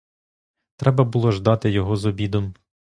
Треба 0.75 1.03
було 1.03 1.31
ждати 1.31 1.71
його 1.71 1.95
з 1.95 2.05
обідом. 2.05 2.53